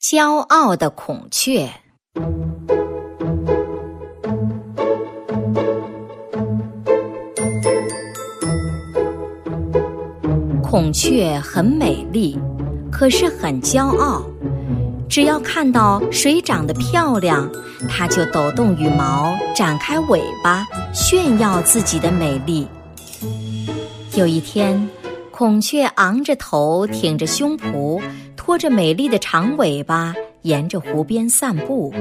[0.00, 1.70] 骄傲的孔雀。
[10.62, 12.38] 孔雀很美丽，
[12.90, 14.22] 可是很骄傲。
[15.06, 17.50] 只要看到谁长得漂亮，
[17.86, 22.66] 它就抖动羽毛，展开尾巴，炫耀自己的美丽。
[24.14, 24.88] 有一天，
[25.40, 27.98] 孔雀昂着头，挺着胸脯。
[28.36, 31.94] 拖着美丽的长尾巴，沿着湖边散步。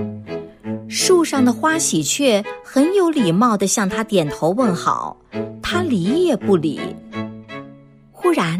[0.90, 5.16] 树上的花喜鹊很有礼貌地向它点头问好，
[5.62, 6.82] 它理也不理。
[8.12, 8.60] 忽然，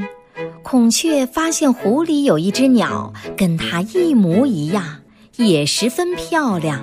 [0.64, 5.02] 孔雀发现湖里有一只鸟，跟它一模一样，
[5.36, 6.80] 也十分漂亮。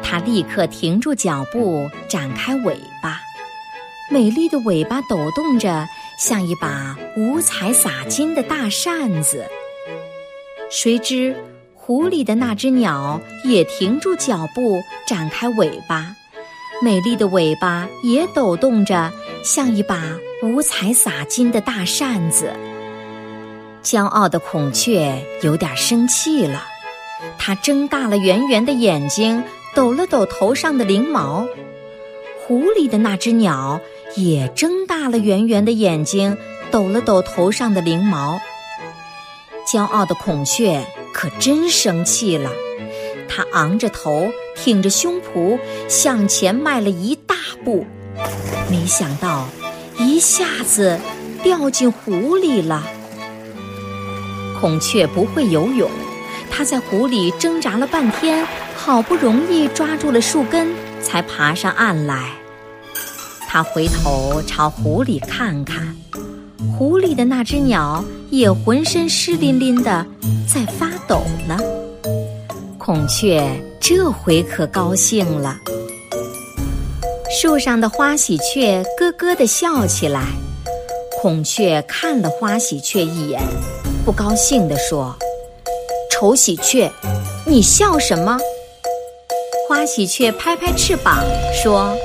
[0.00, 3.18] 它立刻停住脚步，展开尾巴，
[4.12, 9.44] 美丽的尾巴抖动着，像一把五彩洒金的大扇子。
[10.70, 11.36] 谁知，
[11.74, 16.16] 湖里的那只鸟也停住脚步，展开尾巴，
[16.82, 22.52] 美丽的尾巴也抖动着，像一把五彩洒金的大扇子。
[23.82, 26.64] 骄傲的孔雀有点生气了，
[27.38, 31.46] 它睁大了圆圆的眼睛，抖了抖头上的翎毛。
[32.40, 33.80] 湖里的那只鸟
[34.16, 36.36] 也睁大了圆圆的眼睛，
[36.70, 38.40] 抖了抖头上的翎毛。
[39.66, 42.50] 骄傲的孔雀可真生气了，
[43.28, 47.84] 它昂着头，挺着胸脯，向前迈了一大步，
[48.70, 49.48] 没想到
[49.98, 51.00] 一下子
[51.42, 52.84] 掉进湖里了。
[54.60, 55.90] 孔雀不会游泳，
[56.50, 62.30] 它在湖里挣扎了半天，好不容易抓住了树根，才爬上岸来。
[63.54, 65.96] 它回头朝湖里看看。
[66.76, 70.04] 湖里的那只鸟也浑身湿淋淋的，
[70.52, 71.56] 在发抖呢。
[72.76, 73.48] 孔雀
[73.80, 75.56] 这回可高兴了。
[77.40, 80.24] 树上的花喜鹊咯咯的笑起来。
[81.22, 83.40] 孔雀看了花喜鹊一眼，
[84.04, 85.14] 不高兴地说
[86.10, 86.90] ：“丑喜鹊，
[87.46, 88.36] 你笑什么？”
[89.68, 91.22] 花喜鹊拍拍翅膀
[91.62, 91.96] 说：“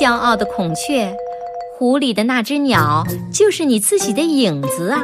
[0.00, 1.14] 骄傲的孔雀。”
[1.76, 5.02] 湖里的那只鸟就是你自己的影子啊！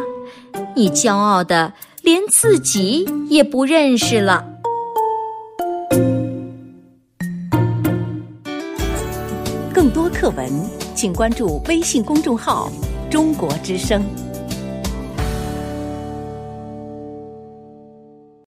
[0.76, 4.46] 你骄傲的连自己也不认识了。
[9.74, 10.48] 更多课文，
[10.94, 12.70] 请关注微信公众号
[13.10, 14.00] “中国之声”。